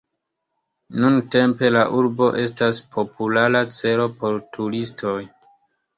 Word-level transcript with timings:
Nuntempe, 1.01 1.69
la 1.75 1.83
urbo 1.99 2.29
estas 2.45 2.79
populara 2.97 3.65
celo 3.81 4.09
por 4.23 4.43
turistoj. 4.59 5.17